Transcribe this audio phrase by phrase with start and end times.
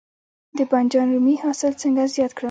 [0.57, 2.39] د بانجان رومي حاصل څنګه زیات کړم؟